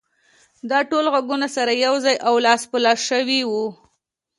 دا 0.69 0.79
ټول 0.89 1.05
غږونه 1.13 1.47
سره 1.55 1.71
يو 1.85 1.95
ځای 2.05 2.15
او 2.27 2.33
لاس 2.45 2.61
په 2.71 2.77
لاس 2.85 2.99
شوي 3.09 3.41
وو. 3.49 3.65